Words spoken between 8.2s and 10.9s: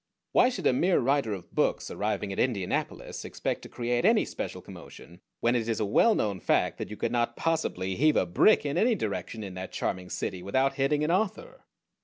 brick in any direction in that charming city without